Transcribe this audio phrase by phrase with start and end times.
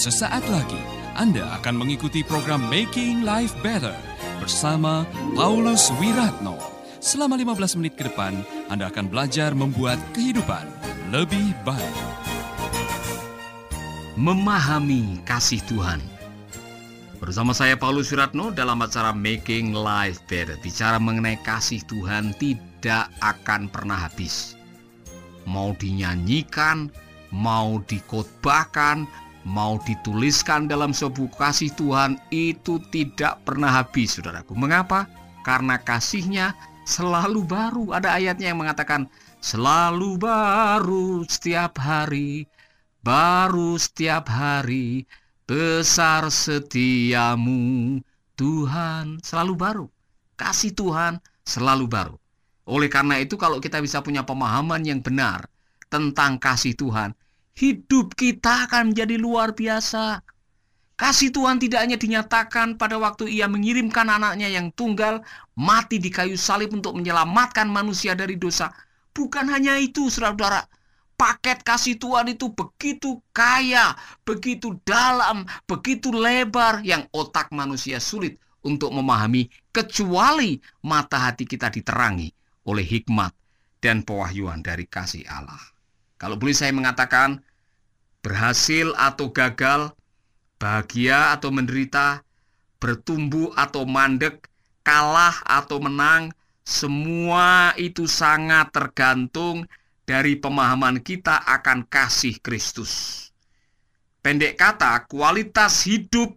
[0.00, 0.80] Sesaat lagi
[1.12, 3.92] Anda akan mengikuti program Making Life Better
[4.40, 5.04] bersama
[5.36, 6.56] Paulus Wiratno.
[7.04, 8.32] Selama 15 menit ke depan,
[8.72, 10.64] Anda akan belajar membuat kehidupan
[11.12, 11.96] lebih baik.
[14.16, 16.00] Memahami kasih Tuhan.
[17.20, 20.56] Bersama saya Paulus Wiratno dalam acara Making Life Better.
[20.64, 24.56] Bicara mengenai kasih Tuhan tidak akan pernah habis.
[25.44, 26.88] Mau dinyanyikan,
[27.28, 34.52] mau dikotbahkan, mau dituliskan dalam sebuah kasih Tuhan itu tidak pernah habis, saudaraku.
[34.52, 35.08] Mengapa?
[35.40, 36.52] Karena kasihnya
[36.84, 37.96] selalu baru.
[37.96, 39.08] Ada ayatnya yang mengatakan,
[39.40, 42.44] selalu baru setiap hari,
[43.00, 45.08] baru setiap hari,
[45.48, 47.98] besar setiamu,
[48.36, 49.86] Tuhan selalu baru.
[50.36, 52.16] Kasih Tuhan selalu baru.
[52.70, 55.50] Oleh karena itu kalau kita bisa punya pemahaman yang benar
[55.90, 57.12] tentang kasih Tuhan,
[57.60, 60.24] hidup kita akan menjadi luar biasa.
[60.96, 65.20] Kasih Tuhan tidak hanya dinyatakan pada waktu ia mengirimkan anaknya yang tunggal
[65.56, 68.72] mati di kayu salib untuk menyelamatkan manusia dari dosa.
[69.12, 70.64] Bukan hanya itu, saudara-saudara.
[71.20, 73.92] Paket kasih Tuhan itu begitu kaya,
[74.24, 82.32] begitu dalam, begitu lebar yang otak manusia sulit untuk memahami kecuali mata hati kita diterangi
[82.64, 83.36] oleh hikmat
[83.84, 85.60] dan pewahyuan dari kasih Allah.
[86.16, 87.40] Kalau boleh saya mengatakan,
[88.20, 89.92] berhasil atau gagal,
[90.60, 92.24] bahagia atau menderita,
[92.80, 94.48] bertumbuh atau mandek,
[94.84, 96.32] kalah atau menang,
[96.64, 99.66] semua itu sangat tergantung
[100.04, 103.26] dari pemahaman kita akan kasih Kristus.
[104.20, 106.36] Pendek kata, kualitas hidup,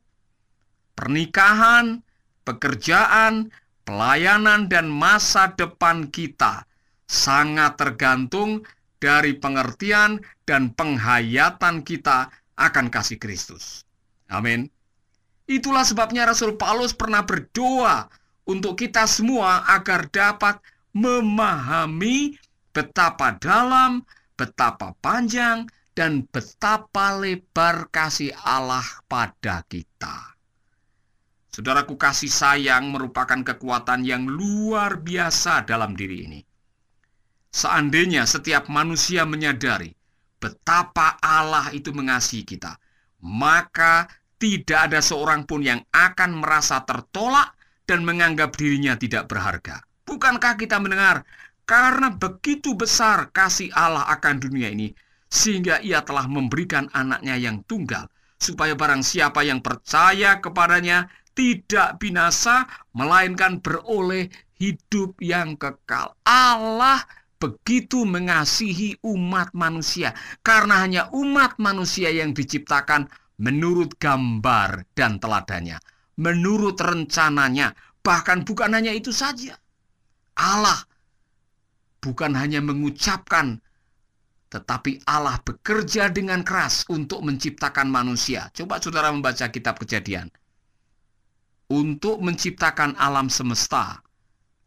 [0.95, 1.99] pernikahan,
[2.47, 3.51] pekerjaan,
[3.83, 6.63] pelayanan, dan masa depan kita
[7.03, 8.63] sangat tergantung
[9.03, 13.83] dari pengertian dan penghayatan kita akan kasih Kristus.
[14.31, 14.71] Amin.
[15.43, 18.07] Itulah sebabnya Rasul Paulus pernah berdoa
[18.47, 20.63] untuk kita semua agar dapat
[20.95, 22.39] memahami
[22.71, 24.07] betapa dalam,
[24.39, 30.33] betapa panjang, dan betapa lebar kasih Allah pada kita.
[31.53, 36.41] Saudaraku, kasih sayang merupakan kekuatan yang luar biasa dalam diri ini.
[37.53, 39.93] Seandainya setiap manusia menyadari
[40.41, 42.81] betapa Allah itu mengasihi kita,
[43.21, 44.09] maka
[44.41, 47.53] tidak ada seorang pun yang akan merasa tertolak
[47.85, 49.85] dan menganggap dirinya tidak berharga.
[50.03, 51.23] Bukankah kita mendengar
[51.63, 54.91] karena begitu besar kasih Allah akan dunia ini
[55.29, 62.67] sehingga ia telah memberikan anaknya yang tunggal supaya barang siapa yang percaya kepadanya tidak binasa
[62.91, 64.27] melainkan beroleh
[64.59, 66.13] hidup yang kekal.
[66.27, 66.99] Allah
[67.43, 75.75] begitu mengasihi umat manusia karena hanya umat manusia yang diciptakan menurut gambar dan teladannya,
[76.15, 79.59] menurut rencananya, bahkan bukan hanya itu saja.
[80.39, 80.87] Allah
[81.99, 83.59] bukan hanya mengucapkan
[84.47, 88.53] tetapi Allah bekerja dengan keras untuk menciptakan manusia.
[88.53, 90.29] Coba saudara membaca kitab Kejadian.
[91.73, 93.97] Untuk menciptakan alam semesta,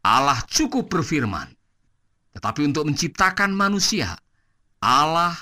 [0.03, 1.56] Allah cukup berfirman
[2.37, 4.21] tetapi untuk menciptakan manusia,
[4.85, 5.33] Allah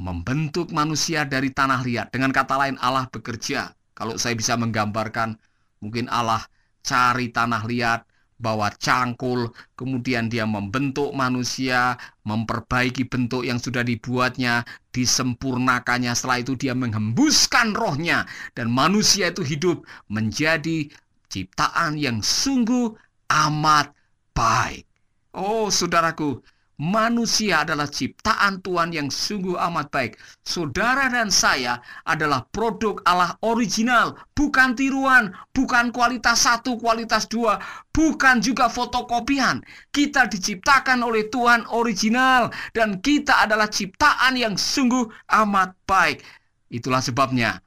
[0.00, 2.08] membentuk manusia dari tanah liat.
[2.08, 3.76] Dengan kata lain, Allah bekerja.
[3.92, 5.36] Kalau saya bisa menggambarkan,
[5.84, 6.40] mungkin Allah
[6.80, 8.08] cari tanah liat,
[8.42, 11.94] bawa cangkul, kemudian dia membentuk manusia,
[12.26, 16.10] memperbaiki bentuk yang sudah dibuatnya, disempurnakannya.
[16.10, 18.26] Setelah itu dia menghembuskan rohnya,
[18.58, 20.90] dan manusia itu hidup menjadi
[21.30, 22.90] ciptaan yang sungguh
[23.30, 23.94] amat
[24.34, 24.88] baik.
[25.32, 26.44] Oh, saudaraku,
[26.76, 30.12] manusia adalah ciptaan Tuhan yang sungguh amat baik.
[30.44, 37.56] Saudara dan saya adalah produk Allah original, bukan tiruan, bukan kualitas satu, kualitas dua,
[37.96, 39.64] bukan juga fotokopian.
[39.88, 46.20] Kita diciptakan oleh Tuhan original, dan kita adalah ciptaan yang sungguh amat baik.
[46.68, 47.64] Itulah sebabnya,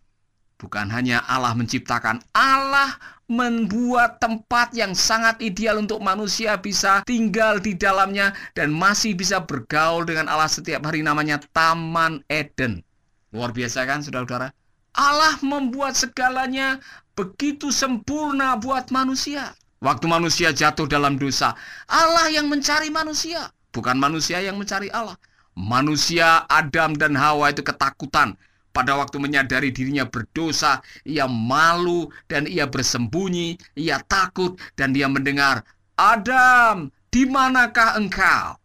[0.62, 2.94] bukan hanya Allah menciptakan, Allah
[3.25, 10.06] membuat tempat yang sangat ideal untuk manusia bisa tinggal di dalamnya dan masih bisa bergaul
[10.06, 12.86] dengan Allah setiap hari namanya Taman Eden.
[13.33, 14.54] Luar biasa kan saudara-saudara?
[14.95, 16.80] Allah membuat segalanya
[17.18, 19.51] begitu sempurna buat manusia.
[19.83, 21.51] Waktu manusia jatuh dalam dosa,
[21.89, 25.19] Allah yang mencari manusia, bukan manusia yang mencari Allah.
[25.56, 28.36] Manusia Adam dan Hawa itu ketakutan
[28.75, 35.63] pada waktu menyadari dirinya berdosa, ia malu dan ia bersembunyi, ia takut dan dia mendengar,
[35.95, 38.60] Adam, di manakah engkau?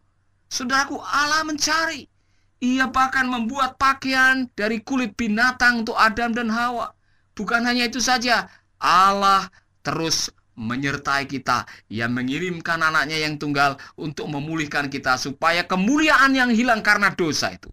[0.51, 2.11] Saudaraku, Allah mencari.
[2.59, 6.91] Ia bahkan membuat pakaian dari kulit binatang untuk Adam dan Hawa.
[7.31, 9.47] Bukan hanya itu saja, Allah
[9.81, 10.27] terus
[10.59, 11.63] menyertai kita.
[11.87, 17.71] Ia mengirimkan anaknya yang tunggal untuk memulihkan kita supaya kemuliaan yang hilang karena dosa itu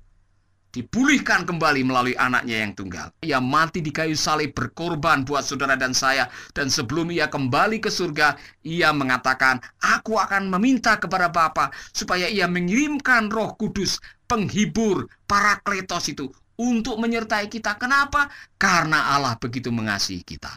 [0.73, 3.09] dipulihkan kembali melalui anaknya yang tunggal.
[3.25, 6.29] Ia mati di kayu salib berkorban buat saudara dan saya.
[6.53, 12.45] Dan sebelum ia kembali ke surga, ia mengatakan, Aku akan meminta kepada Bapa supaya ia
[12.45, 13.99] mengirimkan roh kudus,
[14.29, 16.29] penghibur, para kletos itu,
[16.61, 17.81] untuk menyertai kita.
[17.81, 18.29] Kenapa?
[18.61, 20.53] Karena Allah begitu mengasihi kita.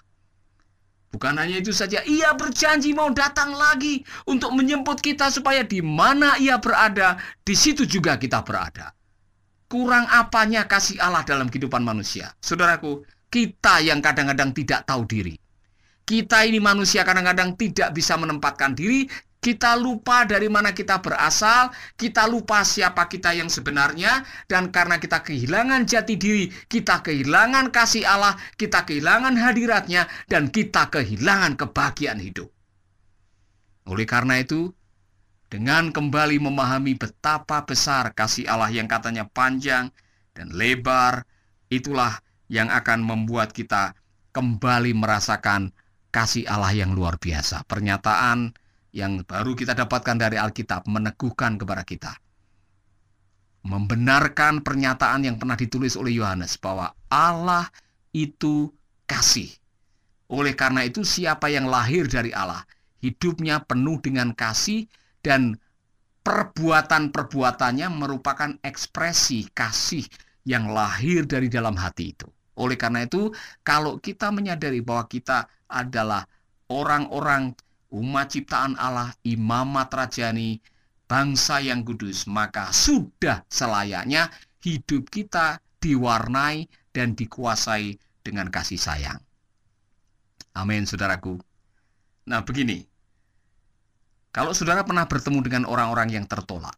[1.11, 6.39] Bukan hanya itu saja, ia berjanji mau datang lagi untuk menjemput kita supaya di mana
[6.39, 8.95] ia berada, di situ juga kita berada.
[9.71, 12.35] Kurang apanya kasih Allah dalam kehidupan manusia?
[12.43, 15.39] Saudaraku, kita yang kadang-kadang tidak tahu diri.
[16.03, 19.07] Kita ini manusia kadang-kadang tidak bisa menempatkan diri,
[19.39, 25.23] kita lupa dari mana kita berasal, kita lupa siapa kita yang sebenarnya, dan karena kita
[25.23, 32.51] kehilangan jati diri, kita kehilangan kasih Allah, kita kehilangan hadiratnya, dan kita kehilangan kebahagiaan hidup.
[33.87, 34.75] Oleh karena itu,
[35.51, 39.91] dengan kembali memahami betapa besar kasih Allah yang katanya panjang
[40.31, 41.27] dan lebar,
[41.67, 43.91] itulah yang akan membuat kita
[44.31, 45.75] kembali merasakan
[46.15, 47.67] kasih Allah yang luar biasa.
[47.67, 48.55] Pernyataan
[48.95, 52.15] yang baru kita dapatkan dari Alkitab meneguhkan kepada kita.
[53.67, 57.67] Membenarkan pernyataan yang pernah ditulis oleh Yohanes bahwa Allah
[58.15, 58.71] itu
[59.03, 59.51] kasih.
[60.31, 62.63] Oleh karena itu siapa yang lahir dari Allah,
[63.03, 64.87] hidupnya penuh dengan kasih
[65.21, 65.57] dan
[66.21, 70.05] perbuatan-perbuatannya merupakan ekspresi kasih
[70.45, 72.29] yang lahir dari dalam hati itu.
[72.57, 73.33] Oleh karena itu,
[73.65, 76.25] kalau kita menyadari bahwa kita adalah
[76.69, 77.57] orang-orang
[77.91, 80.61] umat ciptaan Allah, imamat rajani,
[81.09, 84.29] bangsa yang kudus, maka sudah selayaknya
[84.61, 89.19] hidup kita diwarnai dan dikuasai dengan kasih sayang.
[90.53, 91.39] Amin, saudaraku.
[92.27, 92.85] Nah, begini,
[94.31, 96.75] kalau saudara pernah bertemu dengan orang-orang yang tertolak,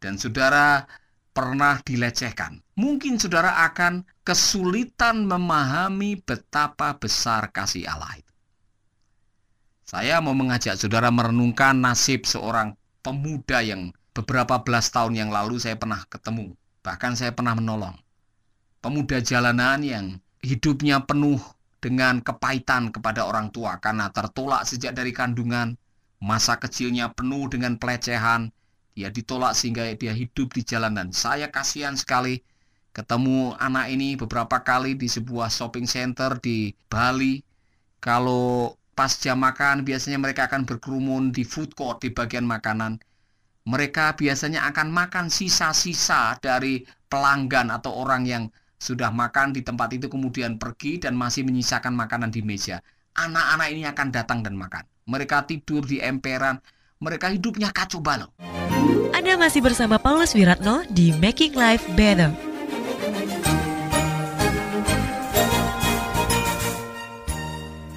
[0.00, 0.84] dan saudara
[1.32, 8.34] pernah dilecehkan, mungkin saudara akan kesulitan memahami betapa besar kasih Allah itu.
[9.84, 15.74] Saya mau mengajak saudara merenungkan nasib seorang pemuda yang beberapa belas tahun yang lalu saya
[15.74, 17.96] pernah ketemu, bahkan saya pernah menolong.
[18.80, 20.06] Pemuda jalanan yang
[20.40, 21.40] hidupnya penuh
[21.80, 25.76] dengan kepahitan kepada orang tua karena tertolak sejak dari kandungan,
[26.20, 28.52] Masa kecilnya penuh dengan pelecehan,
[28.92, 31.16] dia ditolak sehingga dia hidup di jalanan.
[31.16, 32.44] Saya kasihan sekali
[32.92, 37.40] ketemu anak ini beberapa kali di sebuah shopping center di Bali.
[38.04, 43.00] Kalau pas jam makan biasanya mereka akan berkerumun di food court di bagian makanan.
[43.64, 48.44] Mereka biasanya akan makan sisa-sisa dari pelanggan atau orang yang
[48.76, 52.84] sudah makan di tempat itu kemudian pergi dan masih menyisakan makanan di meja.
[53.16, 56.62] Anak-anak ini akan datang dan makan mereka tidur di emperan,
[57.02, 58.30] mereka hidupnya kacau balau.
[59.10, 62.30] Anda masih bersama Paulus Wiratno di Making Life Better.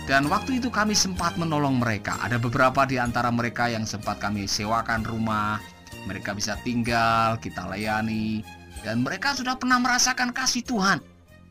[0.09, 2.17] Dan waktu itu kami sempat menolong mereka.
[2.21, 5.57] Ada beberapa di antara mereka yang sempat kami sewakan rumah.
[6.05, 8.43] Mereka bisa tinggal, kita layani.
[8.83, 10.99] Dan mereka sudah pernah merasakan kasih Tuhan.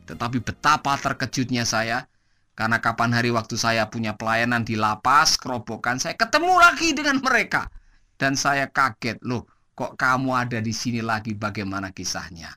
[0.05, 2.07] Tetapi betapa terkejutnya saya
[2.53, 7.65] karena kapan hari waktu saya punya pelayanan di lapas, kerobokan, saya ketemu lagi dengan mereka.
[8.13, 12.53] Dan saya kaget, loh kok kamu ada di sini lagi bagaimana kisahnya?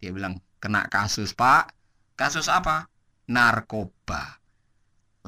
[0.00, 1.76] Dia bilang, kena kasus pak.
[2.16, 2.88] Kasus apa?
[3.28, 4.40] Narkoba.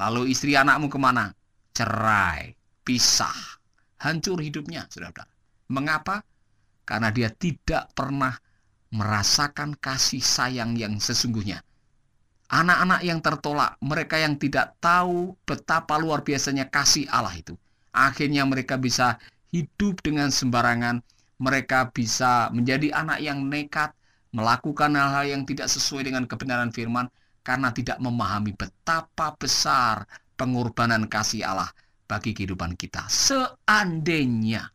[0.00, 1.28] Lalu istri anakmu ke mana?
[1.76, 2.56] Cerai,
[2.88, 3.60] pisah,
[4.00, 5.28] hancur hidupnya, saudara.
[5.68, 6.24] Mengapa?
[6.88, 8.32] Karena dia tidak pernah
[8.96, 11.60] merasakan kasih sayang yang sesungguhnya
[12.46, 17.58] Anak-anak yang tertolak, mereka yang tidak tahu betapa luar biasanya kasih Allah itu.
[17.90, 19.18] Akhirnya mereka bisa
[19.50, 21.02] hidup dengan sembarangan,
[21.42, 23.90] mereka bisa menjadi anak yang nekat,
[24.30, 27.10] melakukan hal-hal yang tidak sesuai dengan kebenaran firman
[27.42, 31.70] karena tidak memahami betapa besar pengorbanan kasih Allah
[32.06, 33.08] bagi kehidupan kita.
[33.08, 34.70] Seandainya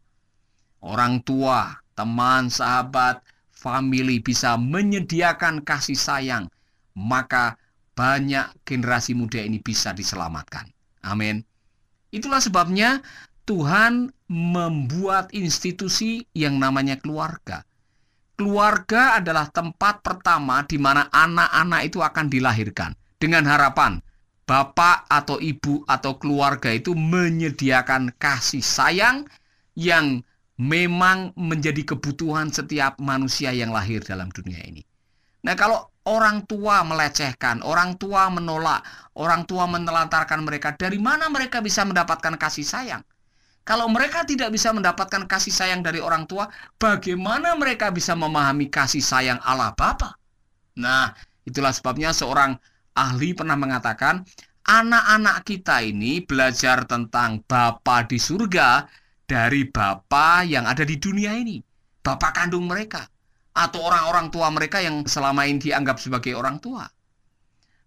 [0.82, 3.22] orang tua, teman, sahabat,
[3.54, 6.50] family bisa menyediakan kasih sayang,
[6.98, 7.61] maka
[7.94, 10.68] banyak generasi muda ini bisa diselamatkan.
[11.04, 11.44] Amin.
[12.12, 13.04] Itulah sebabnya
[13.46, 17.68] Tuhan membuat institusi yang namanya keluarga.
[18.40, 24.02] Keluarga adalah tempat pertama di mana anak-anak itu akan dilahirkan dengan harapan
[24.48, 29.24] bapak atau ibu atau keluarga itu menyediakan kasih sayang
[29.78, 30.26] yang
[30.60, 34.84] memang menjadi kebutuhan setiap manusia yang lahir dalam dunia ini.
[35.42, 38.81] Nah, kalau orang tua melecehkan, orang tua menolak,
[39.17, 43.03] orang tua menelantarkan mereka, dari mana mereka bisa mendapatkan kasih sayang?
[43.62, 46.50] Kalau mereka tidak bisa mendapatkan kasih sayang dari orang tua,
[46.81, 50.17] bagaimana mereka bisa memahami kasih sayang Allah Bapa?
[50.81, 51.13] Nah,
[51.46, 52.58] itulah sebabnya seorang
[52.98, 54.25] ahli pernah mengatakan,
[54.65, 58.89] anak-anak kita ini belajar tentang Bapa di surga
[59.29, 61.62] dari Bapa yang ada di dunia ini.
[62.01, 63.05] Bapak kandung mereka.
[63.51, 66.88] Atau orang-orang tua mereka yang selama ini dianggap sebagai orang tua.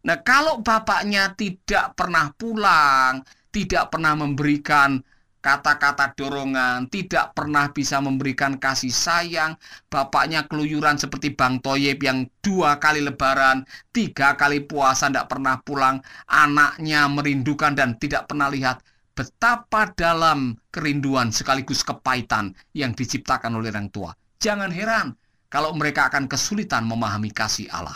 [0.05, 5.01] Nah kalau bapaknya tidak pernah pulang, tidak pernah memberikan
[5.45, 9.61] kata-kata dorongan, tidak pernah bisa memberikan kasih sayang,
[9.93, 16.01] bapaknya keluyuran seperti Bang Toyib yang dua kali lebaran, tiga kali puasa, tidak pernah pulang,
[16.33, 18.81] anaknya merindukan dan tidak pernah lihat,
[19.13, 24.17] betapa dalam kerinduan sekaligus kepahitan yang diciptakan oleh orang tua.
[24.41, 25.13] Jangan heran
[25.55, 27.95] kalau mereka akan kesulitan memahami kasih Allah.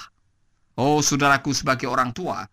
[0.78, 2.46] Oh, saudaraku, sebagai orang tua,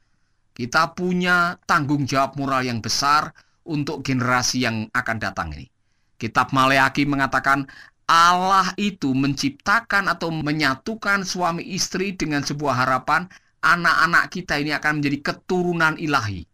[0.58, 3.30] kita punya tanggung jawab moral yang besar
[3.70, 5.70] untuk generasi yang akan datang ini.
[6.18, 7.70] Kitab Maleaki mengatakan
[8.10, 13.30] Allah itu menciptakan atau menyatukan suami istri dengan sebuah harapan
[13.62, 16.50] anak-anak kita ini akan menjadi keturunan ilahi.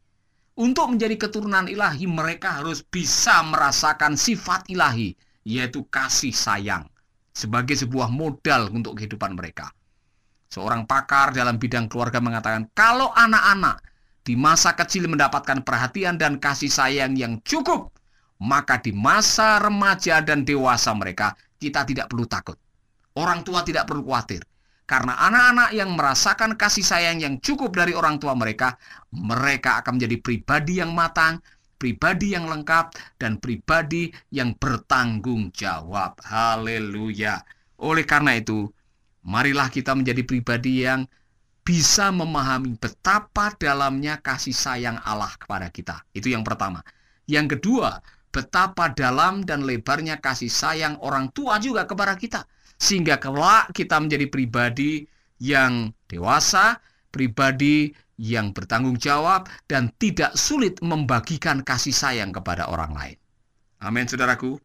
[0.60, 5.16] Untuk menjadi keturunan ilahi, mereka harus bisa merasakan sifat ilahi,
[5.48, 6.84] yaitu kasih sayang,
[7.32, 9.72] sebagai sebuah modal untuk kehidupan mereka.
[10.52, 13.80] Seorang pakar dalam bidang keluarga mengatakan, kalau anak-anak
[14.22, 17.90] di masa kecil mendapatkan perhatian dan kasih sayang yang cukup,
[18.44, 22.58] maka di masa remaja dan dewasa mereka, kita tidak perlu takut.
[23.16, 24.44] Orang tua tidak perlu khawatir.
[24.84, 28.76] Karena anak-anak yang merasakan kasih sayang yang cukup dari orang tua mereka,
[29.16, 31.40] mereka akan menjadi pribadi yang matang,
[31.82, 36.22] pribadi yang lengkap, dan pribadi yang bertanggung jawab.
[36.22, 37.42] Haleluya!
[37.82, 38.70] Oleh karena itu,
[39.26, 41.10] marilah kita menjadi pribadi yang
[41.66, 46.06] bisa memahami betapa dalamnya kasih sayang Allah kepada kita.
[46.14, 46.86] Itu yang pertama.
[47.26, 47.98] Yang kedua,
[48.30, 52.46] betapa dalam dan lebarnya kasih sayang orang tua juga kepada kita
[52.82, 55.06] sehingga kelak kita menjadi pribadi
[55.38, 56.82] yang dewasa,
[57.14, 63.18] pribadi yang bertanggung jawab dan tidak sulit membagikan kasih sayang kepada orang lain.
[63.82, 64.62] Amin, saudaraku.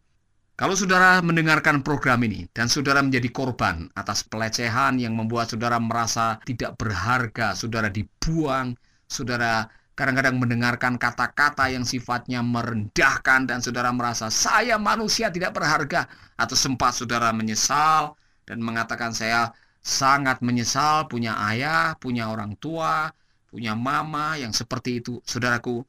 [0.57, 6.41] Kalau saudara mendengarkan program ini dan saudara menjadi korban atas pelecehan yang membuat saudara merasa
[6.49, 8.73] tidak berharga, saudara dibuang,
[9.05, 16.57] saudara kadang-kadang mendengarkan kata-kata yang sifatnya merendahkan dan saudara merasa saya manusia tidak berharga atau
[16.57, 19.53] sempat saudara menyesal dan mengatakan saya
[19.85, 23.13] sangat menyesal punya ayah, punya orang tua,
[23.51, 25.23] punya mama yang seperti itu.
[25.23, 25.83] Saudaraku,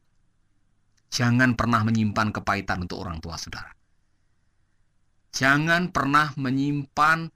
[1.09, 3.73] jangan pernah menyimpan kepahitan untuk orang tua saudara.
[5.35, 7.29] Jangan pernah menyimpan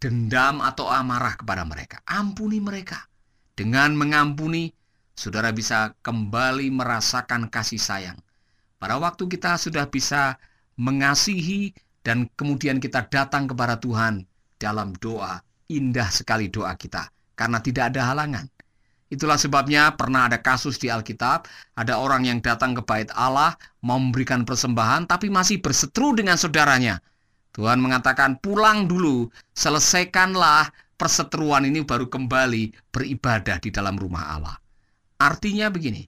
[0.00, 2.00] dendam atau amarah kepada mereka.
[2.08, 3.06] Ampuni mereka.
[3.54, 4.72] Dengan mengampuni,
[5.12, 8.18] saudara bisa kembali merasakan kasih sayang.
[8.80, 10.40] Pada waktu kita sudah bisa
[10.80, 14.24] mengasihi dan kemudian kita datang kepada Tuhan
[14.56, 18.48] dalam doa, indah sekali doa kita karena tidak ada halangan.
[19.10, 23.98] Itulah sebabnya pernah ada kasus di Alkitab, ada orang yang datang ke bait Allah mau
[23.98, 27.02] memberikan persembahan tapi masih berseteru dengan saudaranya.
[27.50, 34.56] Tuhan mengatakan, "Pulang dulu, selesaikanlah perseteruan ini baru kembali beribadah di dalam rumah Allah."
[35.18, 36.06] Artinya begini,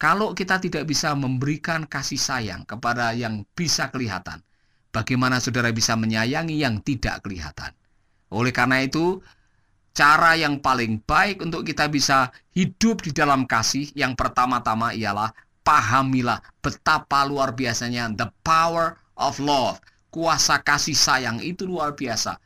[0.00, 4.40] kalau kita tidak bisa memberikan kasih sayang kepada yang bisa kelihatan,
[4.88, 7.76] bagaimana saudara bisa menyayangi yang tidak kelihatan?
[8.32, 9.20] Oleh karena itu,
[9.92, 15.32] cara yang paling baik untuk kita bisa hidup di dalam kasih yang pertama-tama ialah
[15.62, 19.78] pahamilah betapa luar biasanya the power of love.
[20.12, 22.36] Kuasa kasih sayang itu luar biasa.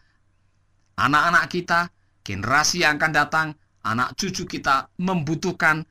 [0.94, 1.80] Anak-anak kita,
[2.22, 3.48] generasi yang akan datang,
[3.82, 5.82] anak cucu kita membutuhkan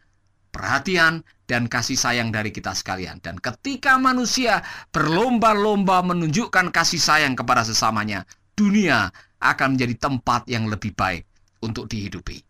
[0.55, 3.19] perhatian dan kasih sayang dari kita sekalian.
[3.19, 4.63] Dan ketika manusia
[4.95, 8.23] berlomba-lomba menunjukkan kasih sayang kepada sesamanya,
[8.55, 9.11] dunia
[9.43, 11.27] akan menjadi tempat yang lebih baik
[11.65, 12.45] untuk dihidupi.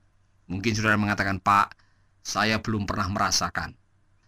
[0.51, 1.73] Mungkin saudara mengatakan, Pak,
[2.21, 3.73] saya belum pernah merasakan.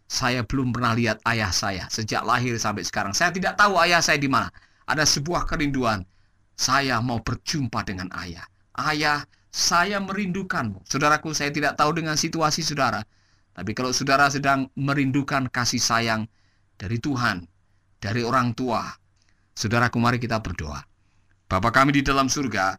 [0.07, 3.11] Saya belum pernah lihat ayah saya sejak lahir sampai sekarang.
[3.11, 4.47] Saya tidak tahu ayah saya di mana.
[4.87, 6.07] Ada sebuah kerinduan.
[6.55, 8.47] Saya mau berjumpa dengan ayah.
[8.79, 10.87] Ayah, saya merindukanmu.
[10.87, 13.03] Saudaraku, saya tidak tahu dengan situasi saudara.
[13.57, 16.29] Tapi kalau saudara sedang merindukan kasih sayang
[16.77, 17.49] dari Tuhan,
[17.97, 18.85] dari orang tua,
[19.57, 20.85] saudaraku mari kita berdoa.
[21.49, 22.77] Bapa kami di dalam surga,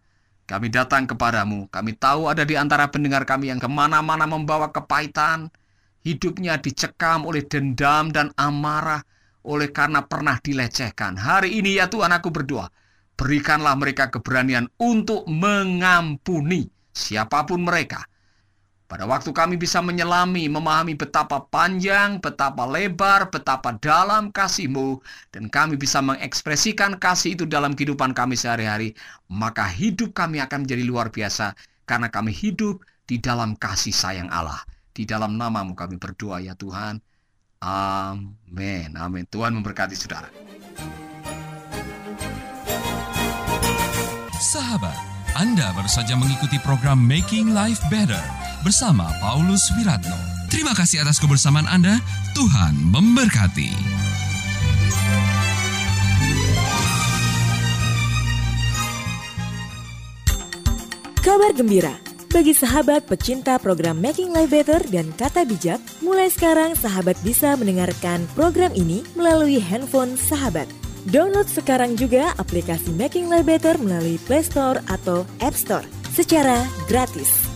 [0.49, 1.69] kami datang kepadamu.
[1.69, 5.53] Kami tahu ada di antara pendengar kami yang ke mana-mana membawa kepahitan.
[6.01, 9.05] Hidupnya dicekam oleh dendam dan amarah.
[9.49, 11.17] oleh karena pernah dilecehkan.
[11.17, 12.69] Hari ini ya Tuhan aku berdoa,
[13.17, 18.05] berikanlah mereka keberanian untuk mengampuni siapa pun mereka.
[18.89, 25.77] Pada waktu kami bisa menyelami, memahami betapa panjang, betapa lebar, betapa dalam kasih-Mu, dan kami
[25.77, 28.97] bisa mengekspresikan kasih itu dalam kehidupan kami sehari-hari,
[29.29, 31.53] maka hidup kami akan menjadi luar biasa,
[31.85, 34.65] karena kami hidup di dalam kasih sayang Allah.
[34.97, 37.05] Di dalam namamu kami berdoa ya Tuhan.
[37.61, 38.97] Amin.
[38.97, 39.29] Amin.
[39.29, 40.33] Tuhan memberkati saudara.
[44.33, 44.97] Sahabat,
[45.37, 50.13] Anda baru saja mengikuti program Making Life Better bersama Paulus Wiratno.
[50.53, 51.97] Terima kasih atas kebersamaan Anda.
[52.37, 53.73] Tuhan memberkati.
[61.25, 61.97] Kabar gembira
[62.29, 68.29] bagi sahabat pecinta program Making Life Better dan Kata Bijak, mulai sekarang sahabat bisa mendengarkan
[68.37, 70.69] program ini melalui handphone sahabat.
[71.09, 77.48] Download sekarang juga aplikasi Making Life Better melalui Play Store atau App Store secara gratis.